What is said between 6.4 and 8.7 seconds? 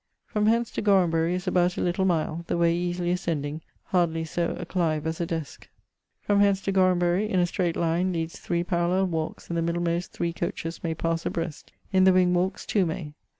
to Gorambury in a straite line leade three